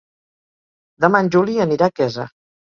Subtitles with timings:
[1.05, 2.27] Demà en Juli anirà a Quesa.